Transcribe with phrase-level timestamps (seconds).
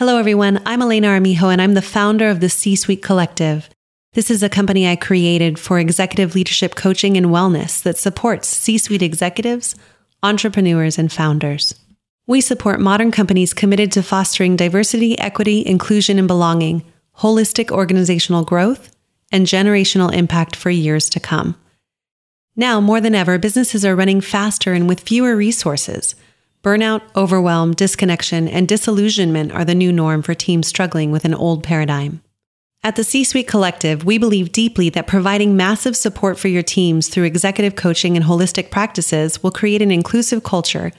[0.00, 0.62] Hello, everyone.
[0.64, 3.68] I'm Elena Armijo, and I'm the founder of the C Suite Collective.
[4.14, 8.78] This is a company I created for executive leadership coaching and wellness that supports C
[8.78, 9.74] suite executives,
[10.22, 11.74] entrepreneurs, and founders.
[12.26, 16.82] We support modern companies committed to fostering diversity, equity, inclusion, and belonging,
[17.18, 18.96] holistic organizational growth,
[19.30, 21.56] and generational impact for years to come.
[22.56, 26.14] Now, more than ever, businesses are running faster and with fewer resources.
[26.62, 31.64] Burnout, overwhelm, disconnection, and disillusionment are the new norm for teams struggling with an old
[31.64, 32.20] paradigm.
[32.82, 37.08] At the C Suite Collective, we believe deeply that providing massive support for your teams
[37.08, 40.92] through executive coaching and holistic practices will create an inclusive culture,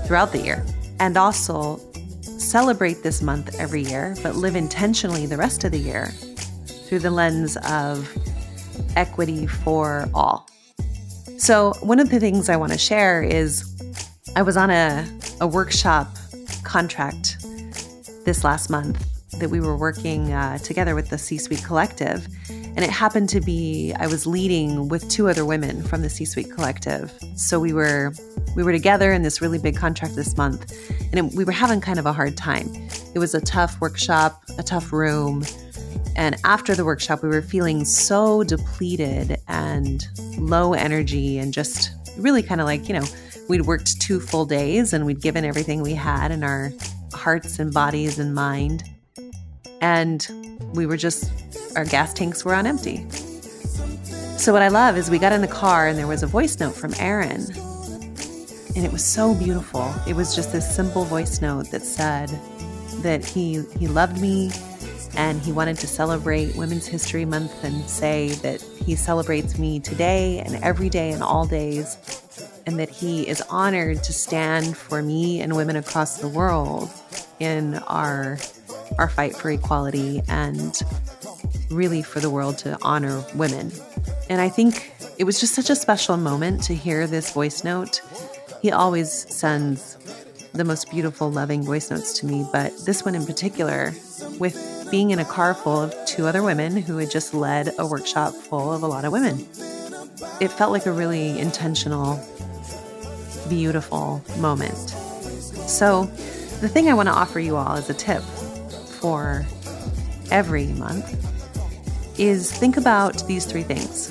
[0.07, 0.65] throughout the year.
[0.99, 1.79] And also
[2.23, 6.07] celebrate this month every year, but live intentionally the rest of the year
[6.87, 8.11] through the lens of
[8.95, 10.47] equity for all.
[11.41, 13.65] So, one of the things I want to share is
[14.35, 15.07] I was on a,
[15.39, 16.15] a workshop
[16.63, 17.43] contract
[18.25, 19.03] this last month
[19.39, 22.27] that we were working uh, together with the C Suite Collective.
[22.47, 26.25] And it happened to be I was leading with two other women from the C
[26.25, 27.11] Suite Collective.
[27.35, 28.13] So we were
[28.55, 30.71] we were together in this really big contract this month,
[31.11, 32.69] and it, we were having kind of a hard time.
[33.15, 35.43] It was a tough workshop, a tough room,
[36.15, 40.05] and after the workshop, we were feeling so depleted and
[40.37, 43.05] low energy and just really kind of like, you know,
[43.47, 46.71] we'd worked two full days and we'd given everything we had in our
[47.13, 48.83] hearts and bodies and mind.
[49.81, 50.27] And
[50.73, 51.31] we were just,
[51.75, 53.09] our gas tanks were on empty.
[54.37, 56.59] So, what I love is we got in the car and there was a voice
[56.59, 57.45] note from Aaron.
[58.75, 59.93] And it was so beautiful.
[60.07, 62.29] It was just this simple voice note that said
[63.01, 64.51] that he, he loved me
[65.15, 70.39] and he wanted to celebrate Women's History Month and say that he celebrates me today
[70.39, 71.97] and every day and all days,
[72.65, 76.89] and that he is honored to stand for me and women across the world
[77.39, 78.37] in our
[78.97, 80.81] our fight for equality and
[81.69, 83.71] really for the world to honor women.
[84.29, 88.01] And I think it was just such a special moment to hear this voice note.
[88.61, 89.97] He always sends
[90.53, 93.93] the most beautiful, loving voice notes to me, but this one in particular,
[94.39, 94.55] with
[94.91, 98.33] being in a car full of two other women who had just led a workshop
[98.33, 99.39] full of a lot of women.
[100.41, 102.19] It felt like a really intentional,
[103.49, 104.89] beautiful moment.
[105.67, 106.03] So,
[106.59, 108.21] the thing I want to offer you all as a tip
[108.99, 109.45] for
[110.29, 111.17] every month
[112.19, 114.09] is think about these three things.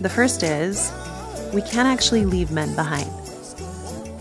[0.00, 0.92] The first is
[1.52, 3.10] we can't actually leave men behind.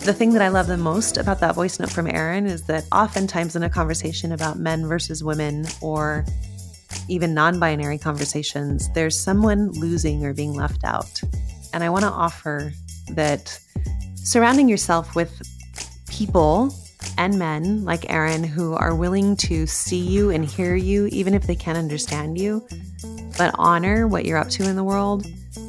[0.06, 2.86] The thing that I love the most about that voice note from Aaron is that
[2.92, 6.26] oftentimes in a conversation about men versus women or
[7.08, 11.22] even non binary conversations, there's someone losing or being left out.
[11.74, 12.72] And I want to offer
[13.12, 13.60] that
[14.16, 15.42] surrounding yourself with
[16.10, 16.74] people
[17.18, 21.46] and men like Aaron who are willing to see you and hear you, even if
[21.48, 22.66] they can't understand you,
[23.38, 25.28] but honor what you're up to in the world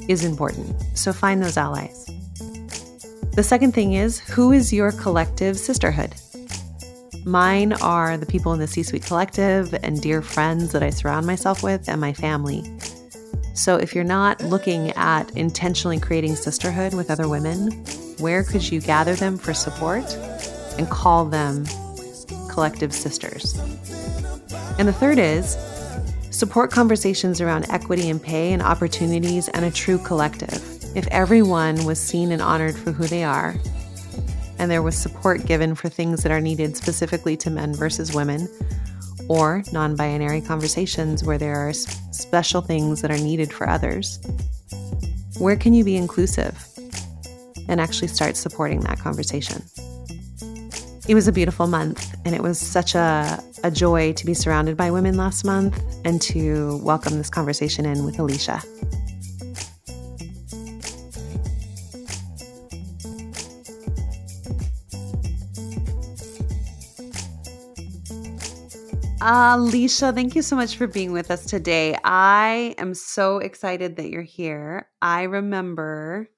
[0.09, 0.75] is important.
[0.95, 2.10] So find those allies.
[3.33, 6.15] The second thing is who is your collective sisterhood?
[7.25, 11.27] Mine are the people in the C Suite Collective and dear friends that I surround
[11.27, 12.65] myself with and my family.
[13.55, 17.71] So, if you're not looking at intentionally creating sisterhood with other women,
[18.19, 20.13] where could you gather them for support
[20.77, 21.67] and call them
[22.49, 23.57] collective sisters?
[24.79, 25.57] And the third is
[26.31, 32.01] support conversations around equity and pay and opportunities and a true collective if everyone was
[32.01, 33.55] seen and honored for who they are,
[34.59, 38.49] and there was support given for things that are needed specifically to men versus women,
[39.29, 44.19] or non binary conversations where there are special things that are needed for others.
[45.39, 46.67] Where can you be inclusive
[47.69, 49.63] and actually start supporting that conversation?
[51.09, 54.77] It was a beautiful month, and it was such a, a joy to be surrounded
[54.77, 58.63] by women last month and to welcome this conversation in with Alycia.
[69.21, 71.95] Alycia, thank you so much for being with us today.
[72.05, 74.89] I am so excited that you're here.
[75.03, 76.31] I remember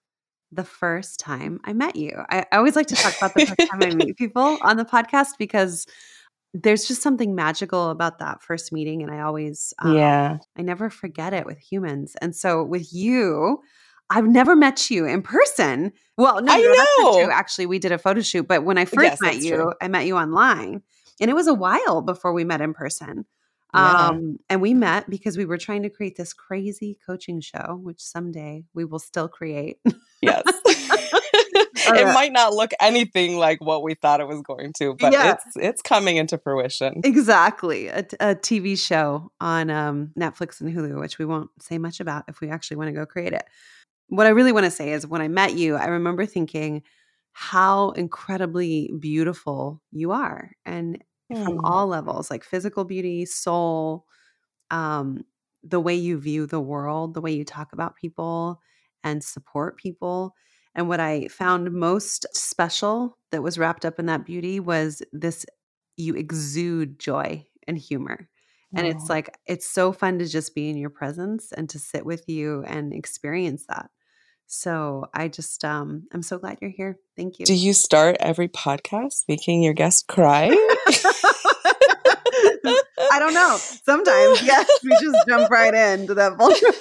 [0.50, 2.10] the first time I met you.
[2.28, 4.84] I, I always like to talk about the first time I meet people on the
[4.84, 5.86] podcast because
[6.54, 9.00] there's just something magical about that first meeting.
[9.00, 12.16] And I always, um, yeah, I never forget it with humans.
[12.20, 13.60] And so with you,
[14.10, 15.92] I've never met you in person.
[16.18, 17.30] Well, no, I no, know.
[17.30, 19.72] Actually, we did a photo shoot, but when I first yes, met you, true.
[19.80, 20.82] I met you online.
[21.20, 23.26] And it was a while before we met in person.
[23.74, 24.08] Yeah.
[24.08, 28.00] Um, and we met because we were trying to create this crazy coaching show, which
[28.00, 29.78] someday we will still create.
[30.20, 30.42] Yes.
[31.88, 35.32] it might not look anything like what we thought it was going to, but yeah.
[35.32, 37.00] it's it's coming into fruition.
[37.04, 42.00] Exactly, a, a TV show on um, Netflix and Hulu, which we won't say much
[42.00, 43.44] about if we actually want to go create it.
[44.08, 46.82] What I really want to say is, when I met you, I remember thinking
[47.32, 51.02] how incredibly beautiful you are, and
[51.32, 51.44] mm.
[51.44, 54.04] from all levels, like physical beauty, soul,
[54.70, 55.24] um,
[55.62, 58.60] the way you view the world, the way you talk about people
[59.04, 60.34] and support people.
[60.74, 65.44] And what I found most special that was wrapped up in that beauty was this
[65.96, 68.28] you exude joy and humor.
[68.74, 72.06] And it's like, it's so fun to just be in your presence and to sit
[72.06, 73.90] with you and experience that.
[74.54, 76.98] So I just, um, I'm so glad you're here.
[77.16, 77.46] Thank you.
[77.46, 80.48] Do you start every podcast making your guest cry?
[83.10, 83.56] I don't know.
[83.56, 86.76] Sometimes, yes, we just jump right into that vulnerability.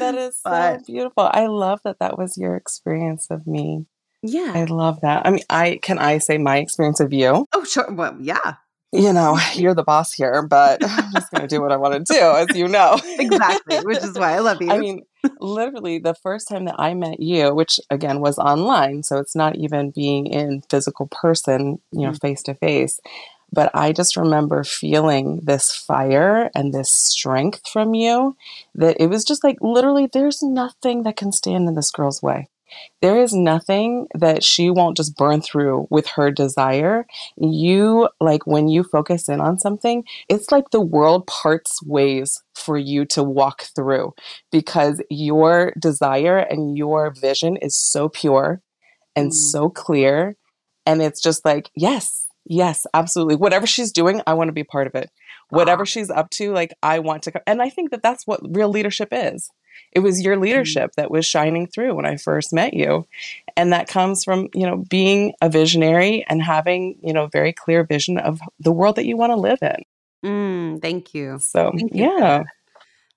[0.00, 1.30] that is but, so beautiful.
[1.32, 3.86] I love that that was your experience of me.
[4.20, 4.50] Yeah.
[4.56, 5.24] I love that.
[5.24, 7.46] I mean, I can I say my experience of you?
[7.52, 7.92] Oh, sure.
[7.92, 8.54] Well, yeah.
[8.90, 12.04] You know, you're the boss here, but I'm just going to do what I want
[12.04, 12.98] to do, as you know.
[13.04, 14.72] exactly, which is why I love you.
[14.72, 15.04] I mean,
[15.40, 19.56] literally, the first time that I met you, which again was online, so it's not
[19.56, 23.00] even being in physical person, you know, face to face.
[23.52, 28.36] But I just remember feeling this fire and this strength from you
[28.74, 32.48] that it was just like literally, there's nothing that can stand in this girl's way.
[33.02, 37.06] There is nothing that she won't just burn through with her desire.
[37.36, 42.76] You, like, when you focus in on something, it's like the world parts ways for
[42.76, 44.14] you to walk through
[44.50, 48.62] because your desire and your vision is so pure
[49.14, 49.34] and mm.
[49.34, 50.36] so clear.
[50.86, 53.36] And it's just like, yes, Yes, absolutely.
[53.36, 55.10] Whatever she's doing, I want to be part of it.
[55.48, 55.86] Whatever ah.
[55.86, 57.42] she's up to, like I want to.
[57.46, 59.50] And I think that that's what real leadership is.
[59.92, 60.44] It was your mm-hmm.
[60.44, 63.06] leadership that was shining through when I first met you,
[63.56, 67.84] and that comes from you know being a visionary and having you know very clear
[67.84, 69.84] vision of the world that you want to live in.
[70.24, 71.38] Mm, thank you.
[71.40, 72.44] So thank you yeah.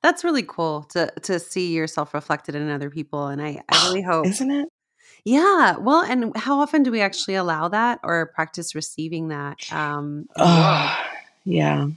[0.03, 4.01] That's really cool to to see yourself reflected in other people, and I, I really
[4.03, 4.69] hope, isn't it?
[5.25, 5.75] Yeah.
[5.77, 9.57] Well, and how often do we actually allow that or practice receiving that?
[9.73, 10.27] Um,
[11.43, 11.87] yeah.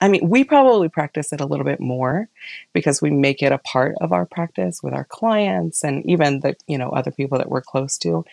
[0.00, 2.28] I mean, we probably practice it a little bit more
[2.72, 6.54] because we make it a part of our practice with our clients and even the,
[6.66, 8.24] you know, other people that we're close to.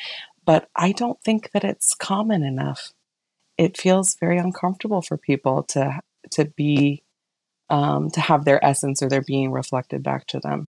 [0.46, 2.92] But I don't think that it's common enough.
[3.58, 7.04] It feels very uncomfortable for people to to be
[7.70, 10.68] um, to have their essence or their being reflected back to them.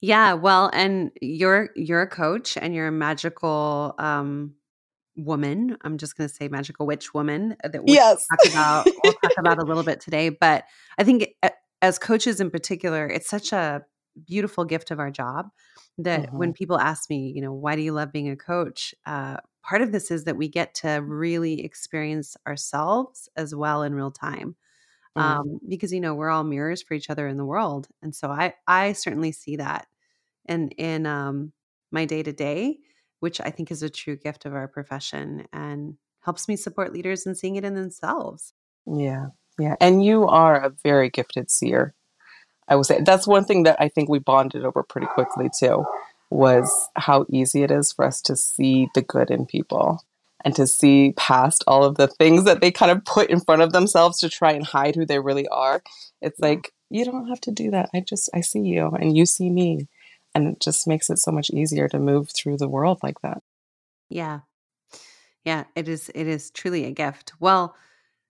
[0.00, 4.54] Yeah, well, and you're you're a coach and you're a magical um
[5.18, 5.76] woman.
[5.82, 8.26] I'm just going to say magical witch woman uh, that we'll yes.
[8.26, 10.64] talk about we'll talk about a little bit today, but
[10.96, 11.50] I think uh,
[11.82, 13.84] as coaches in particular, it's such a
[14.26, 15.48] beautiful gift of our job
[15.98, 16.38] that mm-hmm.
[16.38, 18.94] when people ask me, you know, why do you love being a coach?
[19.06, 23.94] Uh, part of this is that we get to really experience ourselves as well in
[23.94, 24.56] real time.
[25.16, 25.22] Mm.
[25.22, 28.30] um, because you know we're all mirrors for each other in the world and so
[28.30, 29.86] i i certainly see that
[30.46, 31.52] in in um,
[31.90, 32.78] my day to day
[33.20, 37.26] which i think is a true gift of our profession and helps me support leaders
[37.26, 38.52] in seeing it in themselves
[38.86, 39.26] yeah
[39.58, 41.94] yeah and you are a very gifted seer
[42.68, 45.84] i would say that's one thing that i think we bonded over pretty quickly too
[46.30, 50.02] was how easy it is for us to see the good in people
[50.44, 53.62] and to see past all of the things that they kind of put in front
[53.62, 55.82] of themselves to try and hide who they really are.
[56.22, 57.90] It's like, you don't have to do that.
[57.94, 59.88] I just, I see you and you see me.
[60.38, 63.42] And it just makes it so much easier to move through the world like that.
[64.08, 64.42] Yeah.
[65.44, 67.32] Yeah, it is it is truly a gift.
[67.40, 67.74] Well,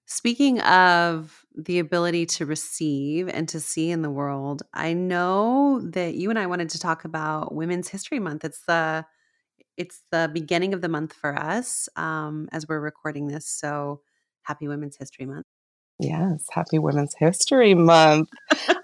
[0.06, 6.14] speaking of the ability to receive and to see in the world, I know that
[6.14, 8.42] you and I wanted to talk about Women's History Month.
[8.42, 9.04] It's the
[9.76, 13.46] it's the beginning of the month for us um, as we're recording this.
[13.46, 14.00] So
[14.44, 15.46] happy Women's History Month.
[16.00, 18.28] Yes, happy Women's History Month.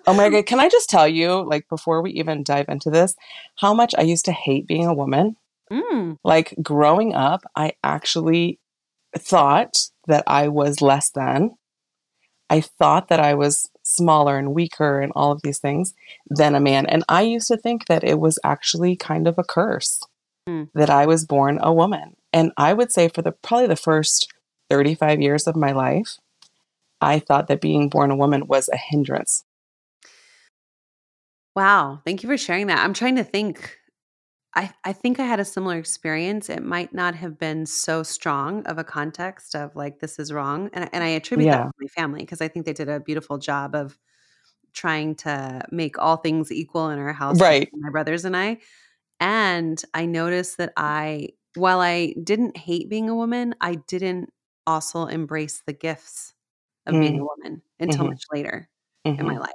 [0.06, 0.46] oh my God.
[0.46, 3.14] Can I just tell you, like, before we even dive into this,
[3.56, 5.36] how much I used to hate being a woman?
[5.70, 6.18] Mm.
[6.24, 8.58] Like, growing up, I actually
[9.16, 11.56] thought that I was less than.
[12.50, 15.94] I thought that I was smaller and weaker and all of these things
[16.28, 16.84] than a man.
[16.86, 20.00] And I used to think that it was actually kind of a curse
[20.46, 20.68] Mm.
[20.74, 22.16] that I was born a woman.
[22.30, 24.30] And I would say for the probably the first
[24.68, 26.18] 35 years of my life,
[27.04, 29.44] I thought that being born a woman was a hindrance.
[31.56, 32.00] Wow.
[32.04, 32.78] Thank you for sharing that.
[32.78, 33.78] I'm trying to think.
[34.56, 36.48] I, I think I had a similar experience.
[36.48, 40.70] It might not have been so strong of a context of like, this is wrong.
[40.72, 43.38] And, and I attribute that to my family because I think they did a beautiful
[43.38, 43.98] job of
[44.72, 47.68] trying to make all things equal in our house, Right.
[47.72, 48.58] my brothers and I.
[49.18, 54.32] And I noticed that I, while I didn't hate being a woman, I didn't
[54.68, 56.33] also embrace the gifts
[56.86, 58.68] of being a Mm, woman until mhm, much later
[59.16, 59.38] in my mhm.
[59.38, 59.52] life.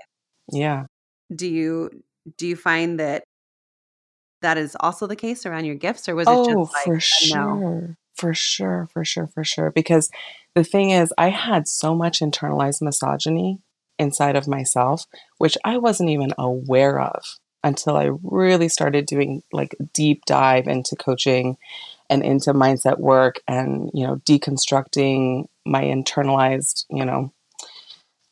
[0.52, 0.86] Yeah.
[1.36, 2.04] Do you
[2.38, 3.24] do you find that
[4.42, 7.00] that is also the case around your gifts, or was it just Oh, like for
[7.22, 7.64] a no?
[7.64, 7.98] sure.
[8.16, 9.72] For sure, for sure, for sure.
[9.72, 10.10] Because
[10.54, 13.60] the thing is, I had so much internalized misogyny
[13.98, 15.06] inside of myself,
[15.38, 17.24] which I wasn't even aware of
[17.64, 21.58] until I really started doing like a deep dive into coaching
[22.10, 27.32] and into mindset work and, you know, deconstructing my internalized, you know,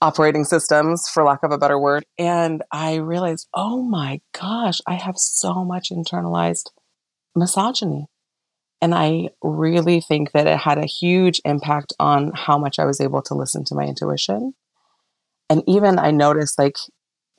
[0.01, 2.05] operating systems, for lack of a better word.
[2.17, 6.69] And I realized, oh my gosh, I have so much internalized
[7.35, 8.07] misogyny.
[8.79, 13.01] And I really think that it had a huge impact on how much I was
[13.01, 14.53] able to listen to my intuition.
[15.49, 16.75] And even I noticed, like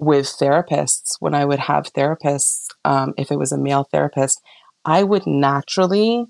[0.00, 4.40] with therapists, when I would have therapists, um, if it was a male therapist,
[4.84, 6.26] I would naturally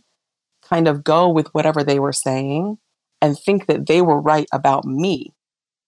[0.62, 2.76] kind of go with whatever they were saying
[3.20, 5.32] and think that they were right about me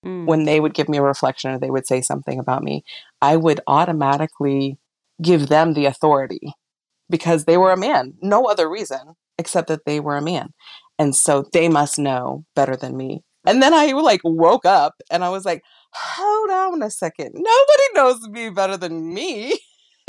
[0.05, 2.85] Mm, when they would give me a reflection or they would say something about me,
[3.21, 4.79] I would automatically
[5.21, 6.55] give them the authority
[7.11, 8.15] because they were a man.
[8.23, 10.55] No other reason except that they were a man.
[10.99, 13.23] And so they must know better than me.
[13.47, 17.33] And then I like woke up and I was like, hold on a second.
[17.35, 19.59] Nobody knows me better than me.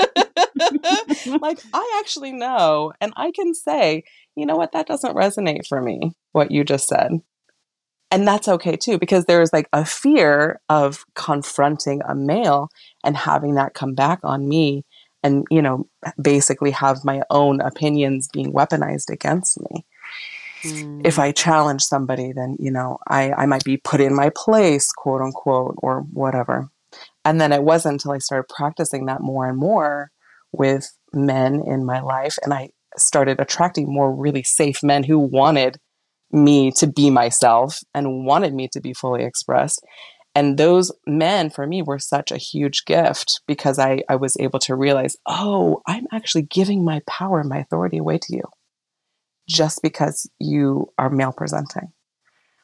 [1.40, 2.92] like, I actually know.
[3.00, 4.04] And I can say,
[4.36, 4.72] you know what?
[4.72, 7.20] That doesn't resonate for me, what you just said.
[8.10, 12.68] And that's okay too because there's like a fear of confronting a male
[13.02, 14.84] and having that come back on me
[15.22, 15.88] and you know
[16.20, 19.86] basically have my own opinions being weaponized against me.
[21.04, 24.30] If mm, i challenge somebody then you know i i might be put in my
[24.36, 26.68] place quote unquote or whatever.
[27.24, 30.10] And then it wasn't until i started practicing that more and more
[30.52, 35.78] with men in my life and i started attracting more really safe men who wanted
[36.30, 39.84] me to be myself and wanted me to be fully expressed.
[40.34, 44.58] And those men for me were such a huge gift because I, I was able
[44.60, 48.44] to realize, oh, I'm actually giving my power and my authority away to you
[49.48, 51.92] just because you are male presenting.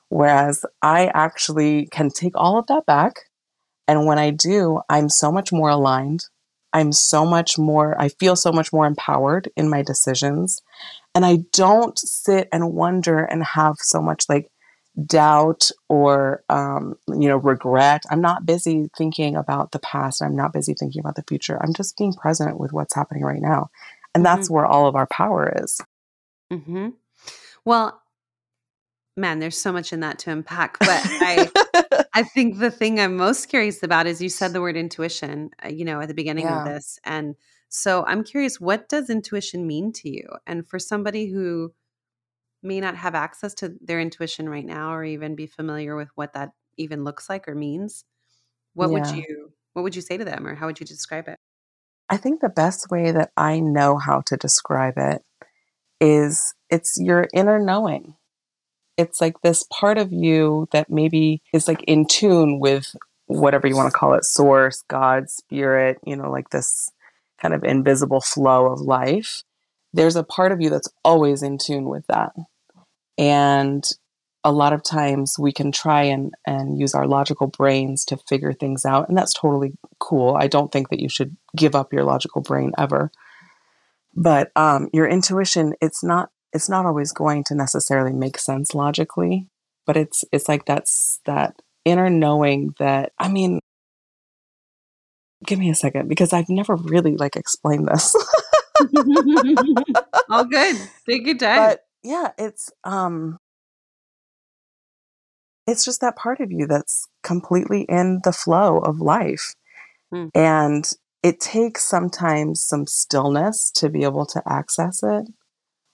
[0.08, 3.14] Whereas I actually can take all of that back.
[3.87, 6.25] And when I do, I'm so much more aligned.
[6.73, 10.63] I'm so much more, I feel so much more empowered in my decisions
[11.15, 14.51] and I don't sit and wonder and have so much like
[15.05, 18.05] doubt or um, you know regret.
[18.11, 20.23] I'm not busy thinking about the past.
[20.23, 21.61] I'm not busy thinking about the future.
[21.61, 23.71] I'm just being present with what's happening right now,
[24.15, 25.81] and that's where all of our power is.
[26.53, 26.95] mhm.
[27.65, 28.01] Well,
[29.17, 31.51] man, there's so much in that to unpack, but I
[32.14, 35.69] I think the thing I'm most curious about is you said the word intuition, uh,
[35.69, 36.99] you know, at the beginning of this.
[37.05, 37.37] And
[37.69, 40.28] so I'm curious, what does intuition mean to you?
[40.47, 41.73] And for somebody who
[42.62, 46.33] may not have access to their intuition right now or even be familiar with what
[46.33, 48.05] that even looks like or means,
[48.75, 51.38] what would you what would you say to them or how would you describe it?
[52.09, 55.23] I think the best way that I know how to describe it
[56.00, 58.14] is it's your inner knowing.
[58.99, 62.95] It's like this part of you that maybe is like in tune with
[63.26, 66.90] whatever you want to call it source god spirit you know like this
[67.40, 69.43] kind of invisible flow of life.
[69.93, 72.33] There's a part of you that's always in tune with that.
[73.17, 73.85] And
[74.45, 78.52] a lot of times we can try and, and use our logical brains to figure
[78.52, 80.37] things out and that's totally cool.
[80.38, 83.11] I don't think that you should give up your logical brain ever.
[84.14, 89.49] But um, your intuition it's not it's not always going to necessarily make sense logically,
[89.87, 93.61] but it's it's like that's that inner knowing that I mean
[95.45, 98.14] give me a second because I've never really like explained this.
[100.28, 100.76] All good.
[101.09, 101.71] Take your time.
[101.71, 103.38] But yeah, it's um
[105.67, 109.55] it's just that part of you that's completely in the flow of life.
[110.11, 110.28] Hmm.
[110.35, 110.90] And
[111.23, 115.26] it takes sometimes some stillness to be able to access it,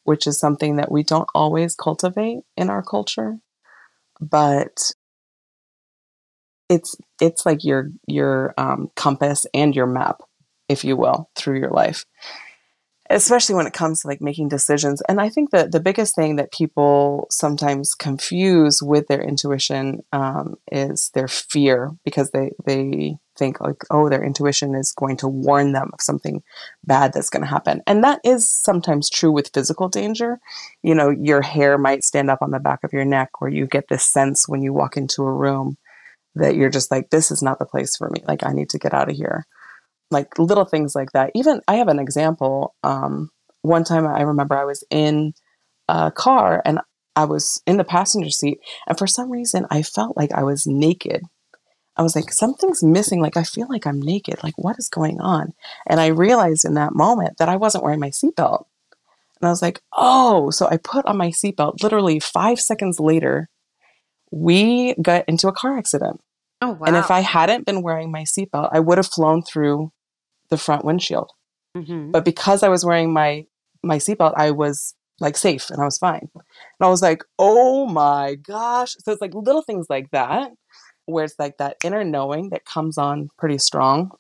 [0.05, 3.39] which is something that we don't always cultivate in our culture.
[4.21, 4.93] But
[6.69, 10.23] it's it's like your your um, compass and your map,
[10.69, 12.05] if you will, through your life
[13.11, 15.03] especially when it comes to like making decisions.
[15.09, 20.57] And I think that the biggest thing that people sometimes confuse with their intuition um,
[20.73, 25.73] is their fear because they they think like oh their intuition is going to warn
[25.73, 26.43] them of something
[26.85, 30.39] bad that's going to happen and that is sometimes true with physical danger
[30.83, 33.67] you know your hair might stand up on the back of your neck or you
[33.67, 35.77] get this sense when you walk into a room
[36.35, 38.79] that you're just like this is not the place for me like i need to
[38.79, 39.47] get out of here
[40.15, 41.31] like little things like that.
[41.35, 42.75] Even I have an example.
[42.83, 45.35] Um, one time I remember I was in
[45.89, 46.81] a car and
[47.17, 50.67] I was in the passenger seat, and for some reason I felt like I was
[50.67, 51.23] naked.
[51.97, 53.21] I was like, something's missing.
[53.21, 54.43] Like, I feel like I'm naked.
[54.43, 55.55] Like, what is going on?
[55.87, 58.65] And I realized in that moment that I wasn't wearing my seatbelt.
[59.41, 61.83] And I was like, oh, so I put on my seatbelt.
[61.83, 63.49] Literally five seconds later,
[64.31, 66.21] we got into a car accident.
[66.61, 66.87] Oh, wow.
[66.87, 69.93] And if I hadn't been wearing my seatbelt, I would have flown through
[70.51, 71.31] the front windshield.
[71.77, 72.11] Mm-hmm.
[72.11, 73.47] But because I was wearing my
[73.83, 76.29] my seatbelt, I was like safe and I was fine.
[76.35, 76.43] And
[76.81, 78.95] I was like, oh my gosh.
[79.01, 80.53] So it's like little things like that,
[81.07, 84.13] where it's like that inner knowing that comes on pretty strong,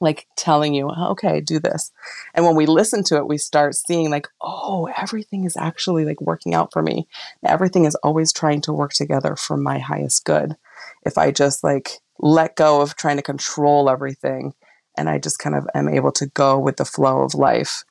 [0.00, 1.92] like telling you, okay, do this.
[2.34, 6.20] And when we listen to it, we start seeing like, oh, everything is actually like
[6.20, 7.06] working out for me.
[7.44, 10.56] Everything is always trying to work together for my highest good.
[11.04, 14.54] If I just like let go of trying to control everything
[14.96, 17.84] and I just kind of am able to go with the flow of life.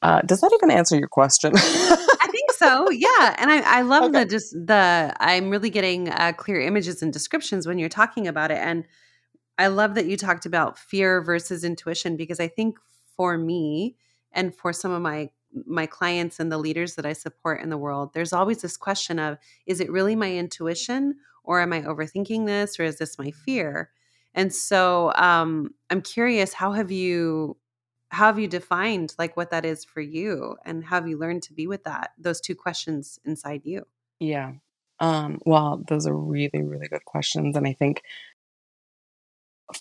[0.00, 1.52] Uh, does that even answer your question?
[2.62, 2.90] So.
[2.90, 4.20] Yeah, and I, I love okay.
[4.20, 5.14] the just the.
[5.18, 8.84] I'm really getting uh, clear images and descriptions when you're talking about it, and
[9.58, 12.78] I love that you talked about fear versus intuition because I think
[13.16, 13.96] for me
[14.32, 15.30] and for some of my
[15.66, 19.18] my clients and the leaders that I support in the world, there's always this question
[19.18, 23.30] of is it really my intuition or am I overthinking this or is this my
[23.30, 23.90] fear?
[24.34, 27.56] And so um, I'm curious, how have you
[28.12, 31.42] how have you defined like what that is for you and how have you learned
[31.42, 33.86] to be with that those two questions inside you
[34.20, 34.52] yeah
[35.00, 38.02] um, well those are really really good questions and i think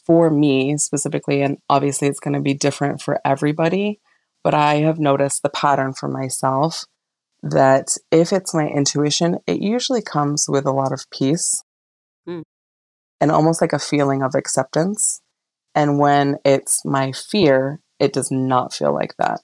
[0.06, 4.00] for me specifically and obviously it's going to be different for everybody
[4.44, 6.86] but i have noticed the pattern for myself
[7.44, 11.64] that if it's my intuition it usually comes with a lot of peace
[12.28, 12.44] mm
[13.22, 15.22] and almost like a feeling of acceptance.
[15.76, 19.40] And when it's my fear, it does not feel like that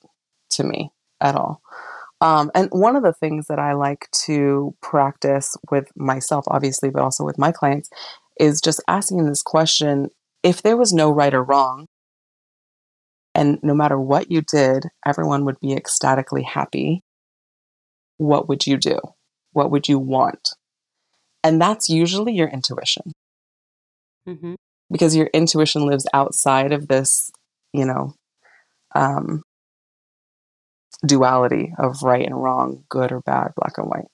[0.49, 0.89] to me
[1.21, 1.61] at all.
[2.19, 7.03] Um, and one of the things that I like to practice with myself, obviously, but
[7.03, 7.89] also with my clients,
[8.39, 10.09] is just asking this question
[10.41, 11.85] if there was no right or wrong,
[13.35, 17.03] and no matter what you did, everyone would be ecstatically happy,
[18.17, 18.99] what would you do?
[19.51, 20.49] What would you want?
[21.43, 23.11] And that's usually your intuition
[24.27, 24.55] mm-hmm.
[24.91, 27.31] because your intuition lives outside of this,
[27.73, 28.15] you know,
[28.95, 29.43] um,
[31.05, 34.07] duality of right and wrong, good or bad, black and white.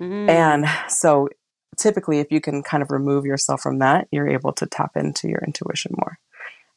[0.00, 0.30] Mm-hmm.
[0.30, 1.28] And so
[1.76, 5.28] typically, if you can kind of remove yourself from that, you're able to tap into
[5.28, 6.18] your intuition more.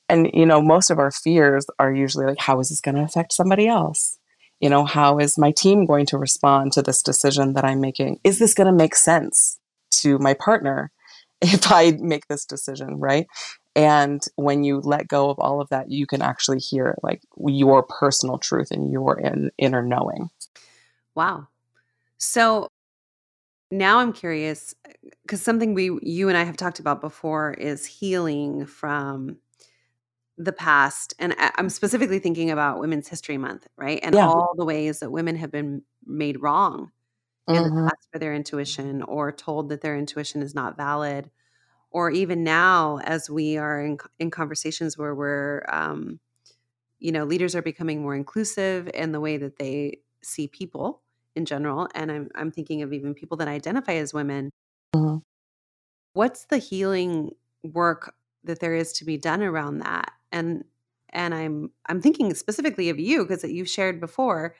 [0.08, 3.02] And, you know, most of our fears are usually like, how is this going to
[3.02, 4.20] affect somebody else?
[4.60, 8.20] You know, how is my team going to respond to this decision that I'm making?
[8.24, 9.60] Is this going to make sense
[9.91, 10.91] to my partner?
[11.41, 13.28] if I make this decision, right?
[13.76, 17.84] And when you let go of all of that, you can actually hear like your
[17.84, 20.30] personal truth and your in, inner knowing.
[21.14, 21.48] Wow.
[22.18, 22.70] So
[23.70, 24.74] now I'm curious
[25.24, 29.38] because something we you and I have talked about before is healing from
[30.38, 34.00] the past and I'm specifically thinking about Women's History Month, right?
[34.04, 34.28] And yeah.
[34.28, 36.92] all the ways that women have been made wrong
[37.48, 37.76] in mm-hmm.
[37.76, 41.30] the past for their intuition or told that their intuition is not valid
[41.95, 46.19] or even now as we are in, in conversations where we're um,
[46.99, 51.01] you know leaders are becoming more inclusive in the way that they see people
[51.36, 54.51] in general and i'm, I'm thinking of even people that identify as women
[54.93, 55.17] mm-hmm.
[56.13, 57.31] what's the healing
[57.63, 60.65] work that there is to be done around that and
[61.10, 64.55] and i'm i'm thinking specifically of you because you've shared before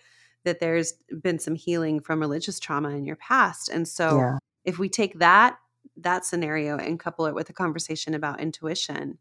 [0.45, 3.67] that there's been some healing from religious trauma in your past.
[3.67, 4.37] And so Yeah.
[4.63, 5.57] if we take that
[5.97, 9.17] that scenario and couple it with a conversation about intuition,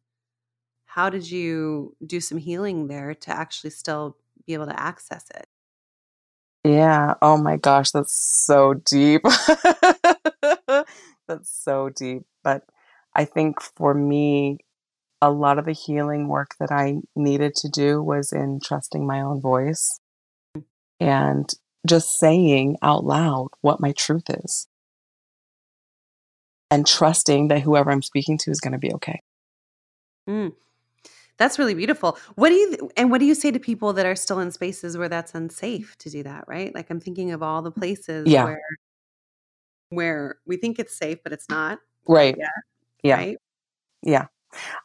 [0.87, 5.47] how did you do some healing there to actually still be able to access it?
[6.65, 7.15] Yeah.
[7.21, 9.23] Oh my gosh, that's so deep.
[11.27, 12.25] That's so deep.
[12.43, 12.65] But
[13.15, 14.59] I think for me,
[15.23, 19.21] a lot of the healing work that I needed to do was in trusting my
[19.21, 20.01] own voice
[20.57, 20.65] mm.
[21.01, 21.49] and
[21.87, 24.69] just saying out loud what my truth is
[26.71, 29.21] and trusting that whoever I'm speaking to is going to be okay.
[30.29, 30.53] Mm.
[31.37, 32.17] That's really beautiful.
[32.37, 34.97] What do you and what do you say to people that are still in spaces
[34.97, 36.75] where that's unsafe to do that, right?
[36.75, 38.45] Like I'm thinking of all the places Yeah.
[38.45, 38.61] where
[39.91, 41.81] where we think it's safe but it's not.
[42.07, 42.37] Right.
[42.39, 42.49] Yeah.
[43.03, 43.17] Yeah.
[43.17, 43.39] Right?
[44.03, 44.27] Yeah.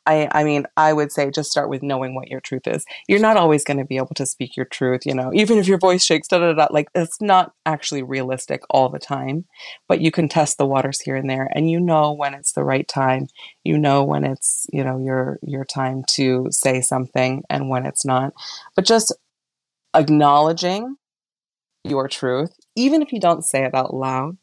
[0.06, 2.86] I I mean, I would say just start with knowing what your truth is.
[3.08, 5.68] You're not always going to be able to speak your truth, you know, even if
[5.68, 6.68] your voice shakes, da da da.
[6.72, 9.46] Like it's not actually realistic all the time,
[9.88, 12.64] but you can test the waters here and there, and you know when it's the
[12.64, 13.28] right time.
[13.64, 18.06] You know when it's you know your your time to say something and when it's
[18.06, 18.34] not.
[18.76, 19.14] But just
[19.94, 20.96] acknowledging
[21.84, 24.38] your truth, even if you don't say it out loud,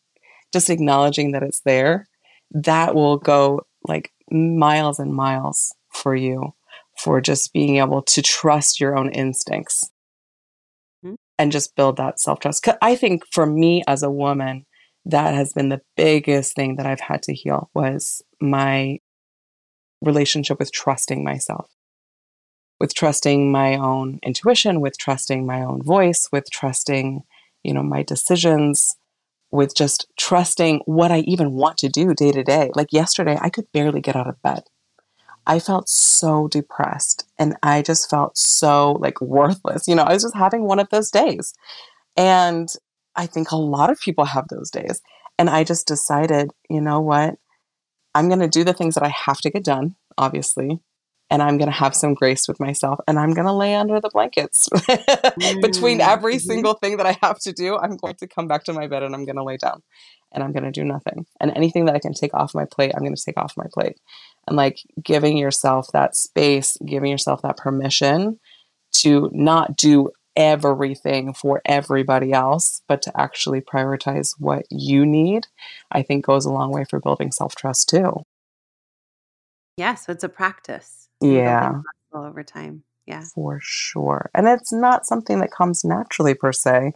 [0.53, 2.09] just acknowledging that it's there,
[2.51, 6.55] that will go like miles and miles for you
[7.03, 9.91] for just being able to trust your own instincts
[11.05, 11.17] Mhm.
[11.39, 12.67] and just build that self trust.
[12.83, 14.67] I think for me as a woman,
[15.05, 18.99] that has been the biggest thing that I've had to heal was my
[20.03, 21.71] relationship with trusting myself,
[22.81, 27.23] with trusting my own intuition, with trusting my own voice, with trusting,
[27.63, 28.97] you know, my decisions,
[29.51, 32.71] with just trusting what I even want to do day to day.
[32.75, 34.65] Like yesterday, I could barely get out of bed.
[35.47, 39.87] I felt so depressed and I just felt so like worthless.
[39.87, 41.55] You know, I was just having one of those days.
[42.17, 42.69] And
[43.15, 45.01] I think a lot of people have those days.
[45.39, 47.37] And I just decided, you know what?
[48.15, 50.81] I'm going to do the things that I have to get done, obviously.
[51.31, 54.01] And I'm going to have some grace with myself and I'm going to lay under
[54.01, 54.69] the blankets.
[55.61, 56.41] Between Mm, every mhm.
[56.41, 59.03] single thing that I have to do, I'm going to come back to my bed
[59.03, 59.83] and I'm going to lay down
[60.33, 61.27] and I'm going to do nothing.
[61.41, 63.67] And anything that I can take off my plate, I'm going to take off my
[63.73, 63.99] plate.
[64.47, 68.39] And like giving yourself that space, giving yourself that permission
[68.95, 75.47] to not do everything for everybody else, but to actually prioritize what you need,
[75.91, 78.25] I think goes a long way for building self trust too.
[79.77, 81.09] Yeah, so it's a practice.
[81.21, 81.81] Yeah,
[82.13, 82.83] over time.
[83.07, 83.23] Yeah.
[83.37, 84.31] for sure.
[84.35, 86.93] And it's not something that comes naturally per se,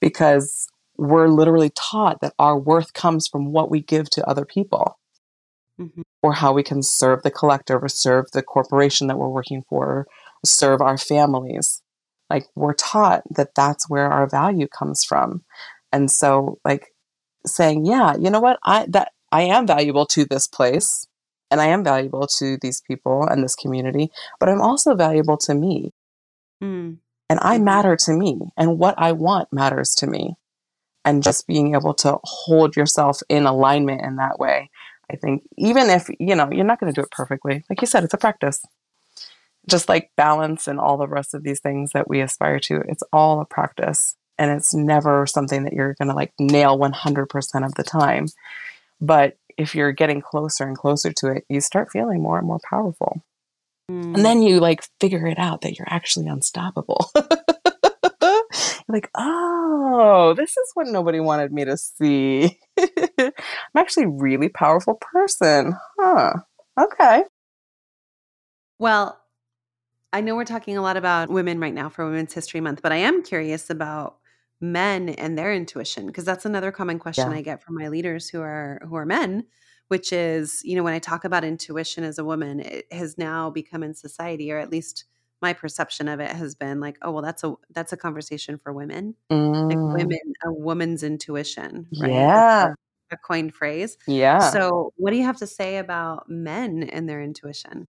[0.00, 0.66] because
[0.96, 4.98] we're literally taught that our worth comes from what we give to other people
[5.80, 6.02] Mhm.
[6.20, 9.86] or how we can serve the collective or serve the corporation that we're working for,
[9.86, 10.06] or
[10.44, 11.80] serve our families.
[12.28, 15.44] Like we're taught that that's where our value comes from.
[15.92, 16.88] And so like
[17.46, 18.58] saying, yeah, you know what?
[18.64, 21.06] I that I am valuable to this place
[21.52, 24.10] and I am valuable to these people and this community,
[24.40, 25.92] but I'm also valuable to me
[26.60, 26.98] Mm.
[27.28, 27.62] and I Mhm.
[27.64, 30.36] matter to me and what I want matters to me.
[31.04, 34.70] And just being able to hold yourself in alignment in that way.
[35.10, 37.64] I think even if, you know, you're not going to do it perfectly.
[37.68, 38.64] Like you said, it's a practice.
[39.68, 43.02] Just like balance and all the rest of these things that we aspire to, it's
[43.12, 44.14] all a practice.
[44.38, 48.28] And it's never something that you're going to like nail 100% of the time.
[49.00, 52.60] But if you're getting closer and closer to it, you start feeling more and more
[52.68, 53.22] powerful.
[53.90, 54.14] Mm.
[54.14, 57.10] And then you like figure it out that you're actually unstoppable.
[58.22, 58.42] you're
[58.88, 62.58] like, oh, this is what nobody wanted me to see.
[62.78, 63.32] I'm
[63.76, 65.74] actually a really powerful person.
[65.98, 66.34] Huh.
[66.80, 67.24] Okay.
[68.78, 69.18] Well,
[70.12, 72.92] I know we're talking a lot about women right now for Women's History Month, but
[72.92, 74.16] I am curious about
[74.62, 77.36] men and their intuition because that's another common question Yeah.
[77.38, 79.46] I get from my leaders who are who are men,
[79.88, 83.50] which is, you know, when I talk about intuition as a woman, it has now
[83.50, 85.04] become in society or at least
[85.42, 88.72] my perception of it has been like, oh, well that's a that's a conversation for
[88.72, 89.16] women.
[89.70, 92.10] Like Mm, women, a woman's intuition, right?
[92.10, 92.74] Yeah.
[93.12, 93.98] a coined phrase.
[94.06, 94.38] Yeah.
[94.38, 97.86] So, what do you have to say about men and their intuition?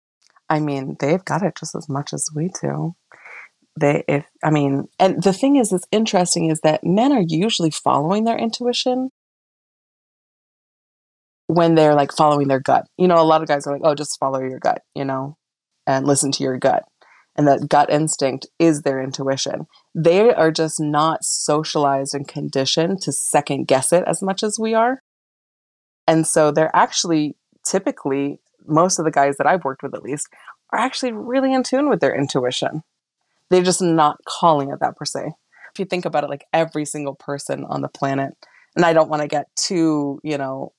[0.49, 2.95] I mean, they've got it just as much as we do.
[3.81, 7.71] They, if, I mean, and the thing is, that's interesting is that men are usually
[7.71, 9.11] following their intuition
[11.47, 12.87] when they're like following their gut.
[12.99, 15.37] You know, a lot of guys are like, oh, just follow your gut, you know,
[15.87, 16.85] and listen to your gut.
[17.35, 19.67] And that gut instinct is their intuition.
[19.95, 24.75] They are just not socialized and conditioned to second guess it as much as we
[24.75, 25.03] are.
[26.07, 30.29] And so they're actually typically, most of the guys that I've worked with at least,
[30.73, 32.83] are actually really in tune with their intuition.
[33.53, 35.27] They're just not calling it that per se.
[35.75, 38.33] if you think about it, like every single person on the planet,
[38.75, 40.73] and I don't want to get too, you know,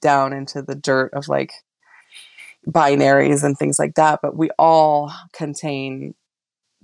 [0.00, 1.50] down into the dirt of like
[2.68, 6.14] binaries and things like that, but we all contain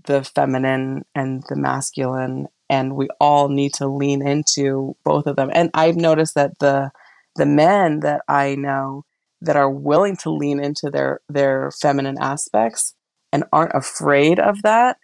[0.06, 5.50] the feminine and the masculine and we all need to lean into both of them.
[5.52, 6.90] And I've noticed that the
[7.36, 9.04] the men that I know
[9.42, 12.94] that are willing to lean into their their feminine aspects
[13.32, 14.96] and aren't afraid of that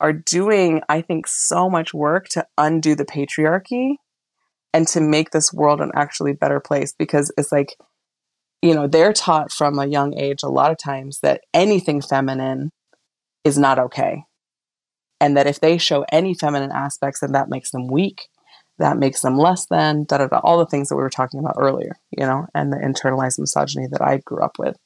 [0.00, 3.96] are doing I think so much work to undo the patriarchy
[4.72, 7.76] and to make this world an actually better place because it's like
[8.62, 12.70] you know they're taught from a young age a lot of times that anything feminine
[13.44, 14.22] is not okay.
[15.20, 18.22] And that if they show any feminine aspects then that makes them weak
[18.78, 21.40] that makes them less than da da da all the things that we were talking
[21.40, 24.76] about earlier you know and the internalized misogyny that i grew up with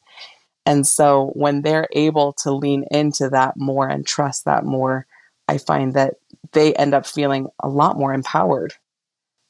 [0.69, 5.07] and so when they're able to lean into that more and trust that more
[5.49, 6.15] i find that
[6.53, 8.75] they end up feeling a lot more empowered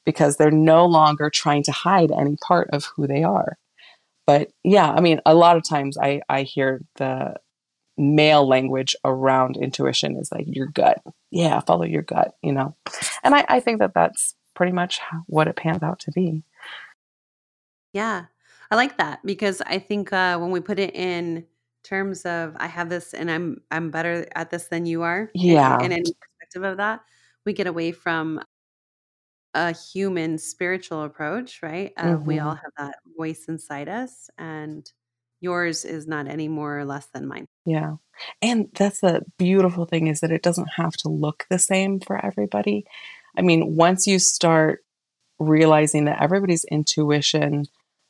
[0.07, 3.59] because they're no longer trying to hide any part of who they are
[4.27, 7.35] but yeah i mean a lot of times i i hear the
[7.99, 11.03] male language around intuition is like your gut.
[11.31, 12.75] Yeah, follow your gut, you know.
[13.23, 16.45] And I, I think that that's pretty much what it pans out to be.
[17.93, 18.27] Yeah,
[18.71, 21.47] I like that because I think uh, when we put it in
[21.85, 25.31] terms of I have this and I'm I'm better at this than you are.
[25.35, 27.01] Yeah, and, and any perspective of that,
[27.47, 28.41] we get away from
[29.55, 31.93] a human spiritual approach, right?
[31.97, 32.25] Uh, mm-hmm.
[32.25, 32.65] We all mm-hmm.
[32.65, 34.91] have that voice inside us, and
[35.41, 37.47] yours is not any more or less than mine.
[37.65, 37.97] Yeah.
[38.43, 42.25] And that's the beautiful thing is that it doesn't have to look the same for
[42.25, 42.85] everybody.
[43.37, 44.85] I mean, once you start
[45.39, 47.67] realizing that everybody's intuition,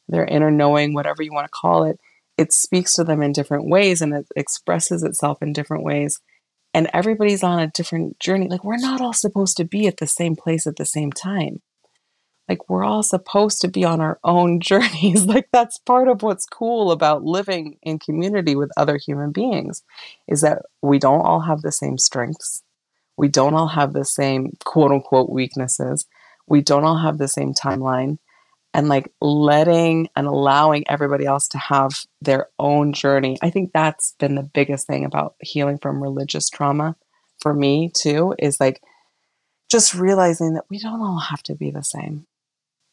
[0.08, 1.98] their inner knowing, whatever you want to call it,
[2.36, 6.20] it speaks to them in different ways and it expresses itself in different ways.
[6.74, 8.48] And everybody's on a different journey.
[8.48, 11.62] Like, we're not all supposed to be at the same place at the same time
[12.48, 16.46] like we're all supposed to be on our own journeys like that's part of what's
[16.46, 19.82] cool about living in community with other human beings
[20.26, 22.62] is that we don't all have the same strengths
[23.16, 26.06] we don't all have the same quote unquote weaknesses
[26.46, 28.18] we don't all have the same timeline
[28.74, 34.14] and like letting and allowing everybody else to have their own journey i think that's
[34.18, 36.96] been the biggest thing about healing from religious trauma
[37.40, 38.82] for me too is like
[39.70, 42.26] just realizing that we don't all have to be the same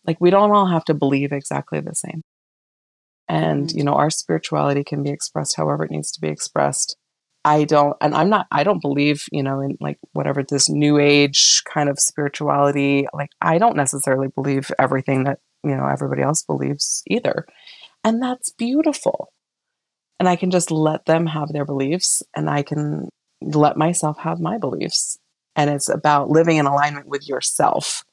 [0.08, 2.24] like we don't all have to believe exactly the same.
[3.28, 3.78] And, mm-hmm.
[3.78, 6.96] you know, our spirituality can be expressed however it needs to be expressed.
[7.44, 10.98] I don't, and I'm not, I don't believe, you know, in like whatever this new
[10.98, 13.08] age kind of spirituality.
[13.14, 17.46] Like, I don't necessarily believe everything that, you know, everybody else believes either.
[18.04, 19.30] And that's beautiful.
[20.20, 23.10] And I can just let them have their beliefs and I can
[23.42, 25.18] let myself have my beliefs.
[25.56, 28.04] And it's about living in alignment with yourself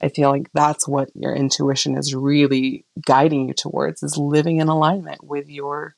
[0.00, 4.68] I feel like that's what your intuition is really guiding you towards is living in
[4.68, 5.94] alignment with your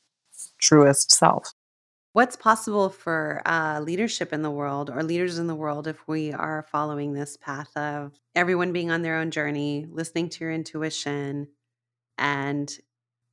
[0.59, 1.53] truest self.
[2.13, 6.33] What's possible for uh, leadership in the world or leaders in the world if we
[6.33, 11.47] are following this path of everyone being on their own journey, listening to your intuition,
[12.17, 12.69] and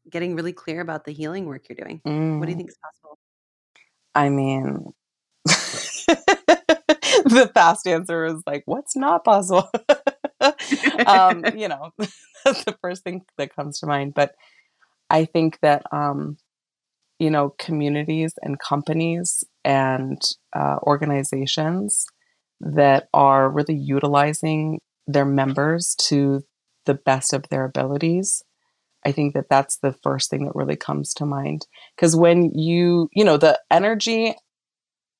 [0.08, 2.00] getting really clear about the healing work you're doing?
[2.06, 2.38] Mm.
[2.38, 2.58] What do you mm.
[2.58, 3.18] think is possible?
[4.14, 4.92] I mean,
[7.24, 9.68] the fast answer is like, what's not possible?
[11.06, 11.92] um, you know,
[12.44, 14.14] that's the first thing that comes to mind.
[14.14, 14.34] But
[15.10, 16.36] I think that, um,
[17.18, 20.20] you know, communities and companies and
[20.54, 22.06] uh, organizations
[22.60, 26.42] that are really utilizing their members to
[26.86, 28.42] the best of their abilities.
[29.04, 31.66] I think that that's the first thing that really comes to mind.
[31.96, 34.34] Because when you, you know, the energy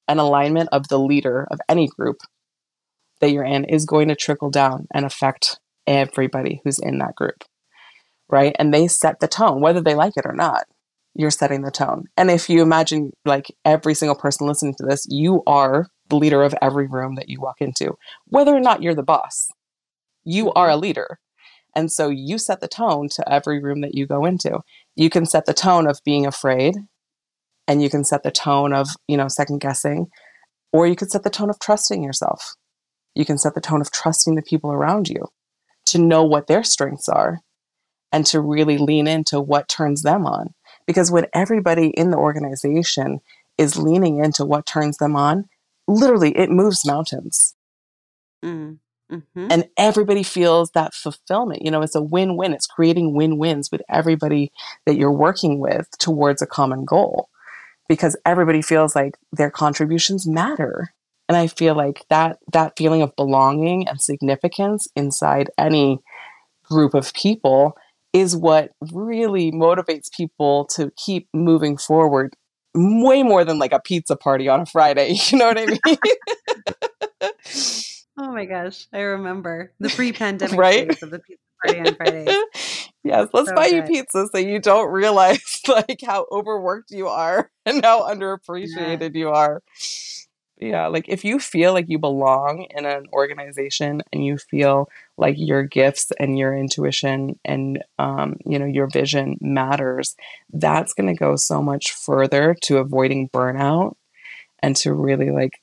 [0.07, 2.19] and alignment of the leader of any group
[3.21, 7.45] that you're in is going to trickle down and affect everybody who's in that group.
[8.29, 8.55] Right.
[8.59, 10.65] And they set the tone, whether they like it or not.
[11.15, 12.05] You're setting the tone.
[12.17, 16.43] And if you imagine like every single person listening to this, you are the leader
[16.43, 17.95] of every room that you walk into,
[18.27, 19.49] whether or not you're the boss.
[20.25, 20.59] You mm-hmm.
[20.59, 21.19] are a leader.
[21.75, 24.61] And so you set the tone to every room that you go into.
[24.97, 26.77] You can set the tone of being afraid,
[27.67, 30.07] and you can set the tone of, you know, second guessing,
[30.73, 32.55] or you could set the tone of trusting yourself
[33.19, 35.27] you can set the tone of trusting the people around you
[35.87, 37.41] to know what their strengths are
[38.13, 40.55] and to really lean into what turns them on.
[40.89, 43.21] Because when everybody in the organization
[43.59, 45.49] is leaning into what turns them on,
[45.87, 47.55] literally it moves mountains.
[48.45, 48.79] Mm.
[49.13, 49.49] Mm-hmm.
[49.51, 51.63] And everybody feels that fulfillment.
[51.63, 52.53] You know, it's a win win.
[52.53, 54.53] It's creating win wins with everybody
[54.87, 57.29] that you're working with towards a common goal
[57.89, 60.93] because everybody feels like their contributions matter
[61.29, 66.01] And I feel like that that feeling of belonging and significance inside any
[66.65, 67.77] group of people
[68.13, 72.35] is what really motivates people to keep moving forward
[72.75, 75.17] way more than like a pizza party on a Friday.
[75.31, 75.97] You know what I mean?
[78.19, 80.89] oh my gosh, I remember the pre-pandemic right?
[80.89, 82.45] days of the pizza party on Fridays.
[83.05, 83.87] yes, let's So buy you good.
[83.87, 89.63] pizza so you don't realize like how overworked you are and how underappreciated you are.
[90.61, 95.37] Yeah, like if you feel like you belong in an organization and you feel like
[95.39, 100.17] your gifts and your intuition and um, you know your vision matters,
[100.53, 103.95] that's going to go so much further to avoiding burnout
[104.61, 105.61] and to really like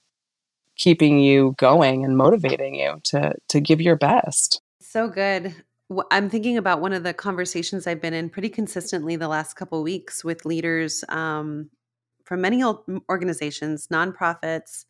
[0.78, 4.62] keeping you going and motivating you to to give your best.
[4.80, 5.54] So good.
[6.10, 9.84] I'm thinking about one of the conversations I've been in pretty consistently the last couple
[9.84, 11.70] weeks with leaders um,
[12.26, 12.64] from many
[13.10, 14.86] organizations, nonprofits,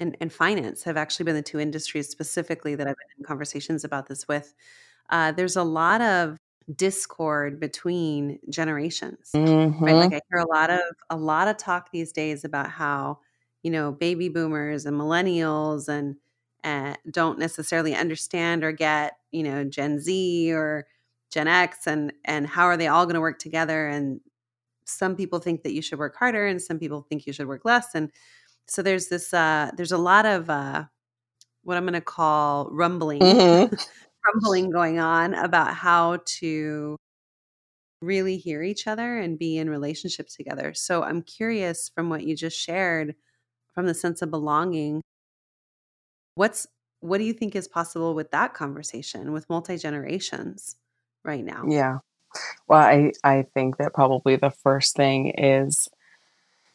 [0.00, 3.84] and, and finance have actually been the two industries specifically that I've been in conversations
[3.84, 4.54] about this with.
[5.10, 6.38] Uh, there's a lot of
[6.76, 9.40] discord between generations
[9.86, 9.98] right Mhm.
[9.98, 13.18] like i hear a lot of a lot of talk these days about how
[13.62, 16.16] you know baby boomers and millennials and
[16.64, 20.86] uh, don't necessarily understand or get you know gen z or
[21.30, 24.20] gen x and and how are they all going to work together and
[24.86, 27.64] some people think that you should work harder and some people think you should work
[27.64, 28.10] less and
[28.68, 30.84] so there's this uh there's a lot of uh
[31.64, 33.70] what i'm going to call rumbling Mhm.
[34.34, 36.96] rumbling going on about how to
[38.00, 40.74] really hear each other and be in relationship together.
[40.74, 43.14] So I'm curious from what you just shared
[43.74, 45.02] from the sense of belonging,
[46.34, 46.66] what's
[47.00, 50.76] what do you think is possible with that conversation with multi generations
[51.24, 51.70] right now?
[51.70, 51.98] Yeah.
[52.68, 55.88] Well, I I think that probably the first thing is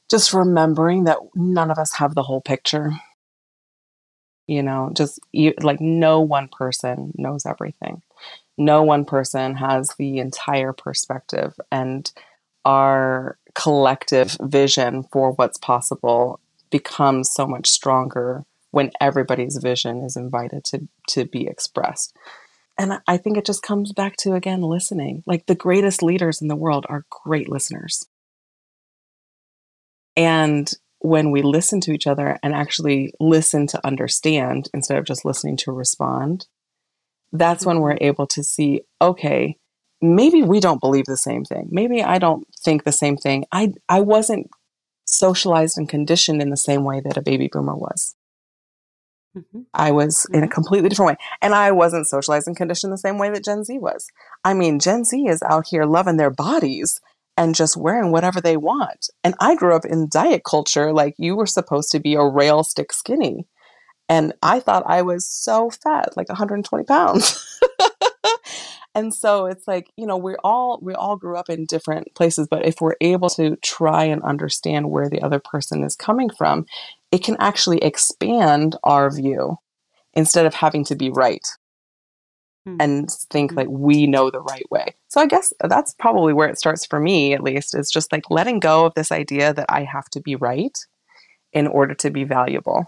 [0.09, 2.91] just remembering that none of us have the whole picture.
[4.47, 8.01] You know, just you, like no one person knows everything.
[8.57, 12.11] No one person has the entire perspective and
[12.65, 16.39] our collective vision for what's possible
[16.71, 22.15] becomes so much stronger when everybody's vision is invited to to be expressed.
[22.79, 25.21] And I- think it just comes back to again listening.
[25.27, 28.05] Like the greatest leaders in the world are great listeners.
[30.15, 35.25] And when we listen to each other and actually listen to understand instead of just
[35.25, 36.47] listening to respond,
[37.33, 38.05] that's when we're mm-hmm.
[38.05, 39.57] able to see okay,
[40.01, 41.67] maybe we don't believe the same thing.
[41.71, 43.45] Maybe I don't think the same thing.
[43.51, 44.49] I I wasn't
[45.05, 48.15] socialized and conditioned in the same way that a baby boomer was.
[49.35, 49.65] Mhm.
[49.73, 50.51] I was in a Mhm.
[50.51, 51.25] completely different way.
[51.41, 54.07] And I wasn't socialized and conditioned the same way that Gen Z was.
[54.43, 56.99] I mean, Gen Z is out here loving their bodies
[57.37, 59.07] and just wearing whatever they want.
[59.23, 62.63] And I grew up in diet culture, like you were supposed to be a rail
[62.63, 63.47] stick skinny.
[64.09, 67.45] And I thought I was so fat, like 120 pounds.
[68.95, 72.47] and so it's like, you know, we all we all grew up in different places,
[72.49, 76.65] but if we're able to try and understand where the other person is coming from,
[77.11, 79.57] it can actually expand our view
[80.13, 81.45] instead of having to be right
[82.65, 82.77] Hmm.
[82.79, 83.57] and think Mhm.
[83.57, 84.95] like we know the right way.
[85.07, 88.29] So I guess that's probably where it starts for me at least is just like
[88.29, 90.77] letting go of this idea that I have to be right
[91.53, 92.85] in order to be valuable.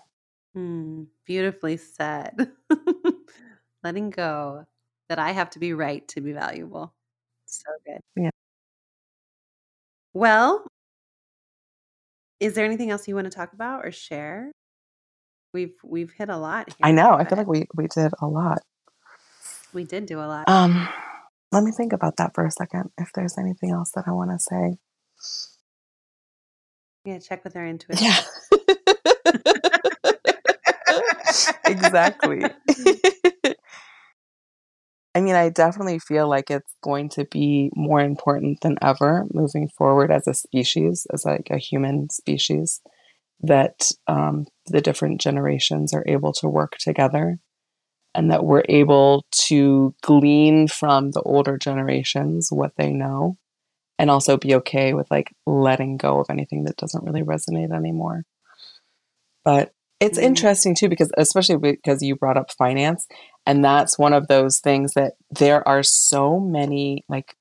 [0.53, 1.03] Hmm.
[1.25, 2.51] Beautifully said.
[3.83, 4.65] Letting go
[5.09, 6.93] that I have to be right to be valuable.
[7.45, 8.01] So good.
[8.15, 8.29] Yeah.
[10.13, 10.65] Well,
[12.41, 14.51] is there anything else you want to talk about or share?
[15.53, 16.77] We've we've hit a lot here.
[16.83, 17.13] I know.
[17.13, 18.61] I feel like we we did a lot.
[19.73, 20.49] we did do a lot.
[20.49, 20.89] Um
[21.51, 24.31] let me think about that for a second if there's anything else that I want
[24.31, 24.77] to say.
[27.05, 28.07] yeah, check with our intuition.
[28.07, 28.21] Yeah.
[31.65, 32.43] exactly.
[35.13, 39.67] I mean, I definitely feel like it's going to be more important than ever moving
[39.67, 42.81] forward as a species, as like a human species,
[43.41, 47.39] that um, the different generations are able to work together
[48.13, 53.37] and that we're able to glean from the older generations what they know
[53.97, 58.23] and also be okay with like letting go of anything that doesn't really resonate anymore.
[59.43, 63.07] But it's interesting too because especially because you brought up finance
[63.45, 67.35] and that's one of those things that there are so many like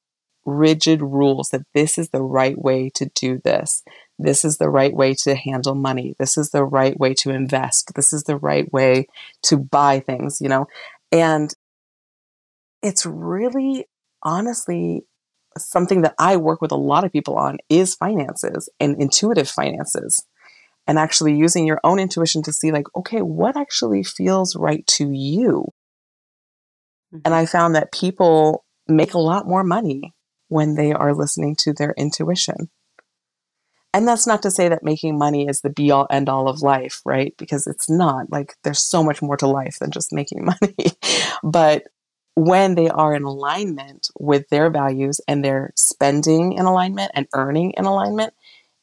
[0.47, 3.83] rigid rules that this is the right way to do this.
[4.19, 6.15] This is the right way to handle money.
[6.19, 7.95] This is the right way to invest.
[7.95, 9.07] This is the right way
[9.45, 10.67] to buy things, you know.
[11.13, 11.53] And
[12.83, 13.87] it's really
[14.23, 15.03] honestly
[15.59, 20.25] something that I work with a lot of people on is finances and intuitive finances.
[20.87, 25.11] and actually using your own intuition to see, like, okay, what actually feels right to
[25.13, 25.67] you?
[27.13, 27.23] Mm-hmm.
[27.25, 30.15] And I found that people make a lot more money
[30.49, 32.71] when they are listening to their intuition.
[33.93, 36.63] And that's not to say that making money is the be all end all of
[36.63, 37.35] life, right?
[37.39, 38.31] Because it's not.
[38.31, 40.93] Like, there's so much more to life than just making money.
[41.43, 41.85] but
[42.35, 47.73] when they are in alignment with their values and they're spending in alignment and earning
[47.77, 48.33] in alignment,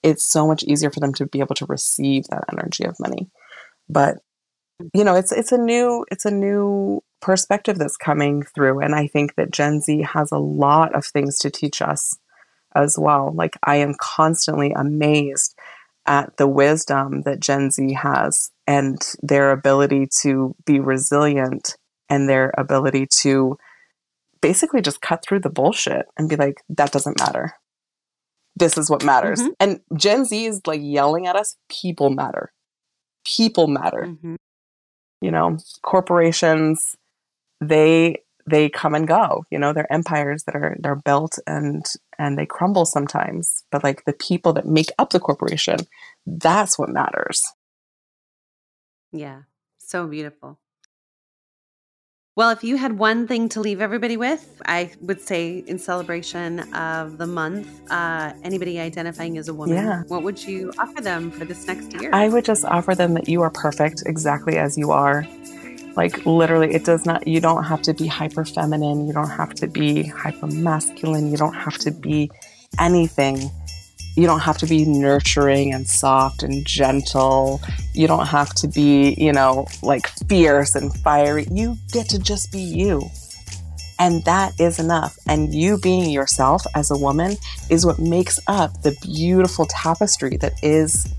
[0.03, 3.30] it's so much easier for them to be able to receive that energy of money.
[3.89, 4.17] But
[4.93, 9.05] you know, it's it's a new it's a new perspective that's coming through and I
[9.05, 12.17] think that Gen Z has a lot of things to teach us
[12.73, 13.34] as well.
[13.36, 15.53] Like I am constantly amazed
[16.05, 21.75] at the wisdom that Gen Z has and their ability to be resilient
[22.07, 23.57] and their ability to
[24.39, 27.55] basically just cut through the bullshit and be like, that doesn't matter.
[28.55, 29.41] This is what matters.
[29.41, 29.51] Mm-hmm.
[29.59, 32.53] And Gen Z is like yelling at us people matter.
[33.25, 34.05] People matter.
[34.07, 34.36] Mm-hmm.
[35.19, 36.95] You know, corporations,
[37.61, 41.85] they they come and go you know they're empires that are they're built and
[42.17, 45.77] and they crumble sometimes but like the people that make up the corporation
[46.25, 47.43] that's what matters
[49.11, 49.41] yeah
[49.77, 50.59] so beautiful
[52.37, 56.71] well, if you had one thing to leave everybody with, I would say in celebration
[56.71, 60.03] of the month, uh, anybody identifying as a woman, yeah.
[60.07, 62.11] what would you offer them for this next year?
[62.13, 65.25] I would just offer them that you are perfect exactly as you are.
[65.97, 69.07] Like literally, it does not, you don't have to be hyper feminine.
[69.07, 71.31] You don't have to be hyper masculine.
[71.31, 72.29] You don't have to be
[72.79, 73.49] anything.
[74.15, 77.61] You don't have to be nurturing and soft and gentle.
[77.93, 81.47] You don't have to be, you know, like fierce and fiery.
[81.51, 83.09] You get to just be you.
[83.99, 85.17] And that is enough.
[85.27, 87.37] And you being yourself as a woman
[87.71, 91.11] is what makes up the beautiful tapestry that is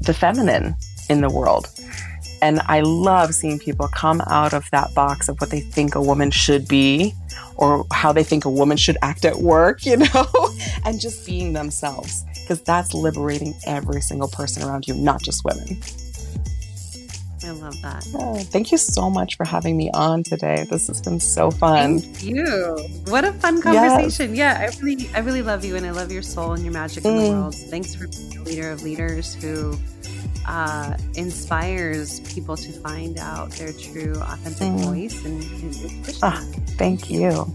[0.00, 0.74] the feminine
[1.10, 1.68] in the world.
[2.42, 6.02] And I love seeing people come out of that box of what they think a
[6.02, 7.14] woman should be
[7.56, 10.26] or how they think a woman should act at work, you know,
[10.84, 15.80] and just being themselves because that's liberating every single person around you, not just women.
[17.44, 18.06] I love that.
[18.14, 20.66] Oh, thank you so much for having me on today.
[20.70, 21.98] This has been so fun.
[22.00, 22.44] Thank you.
[23.06, 24.34] What a fun conversation.
[24.34, 24.60] Yes.
[24.60, 27.04] Yeah, I really I really love you and I love your soul and your magic
[27.04, 27.10] mm.
[27.10, 27.32] in the mm.
[27.32, 27.54] world.
[27.54, 29.76] Thanks for being a leader of leaders who
[30.46, 34.84] uh, inspires people to find out their true, authentic mm.
[34.84, 36.44] voice and, and ah,
[36.76, 37.46] thank you.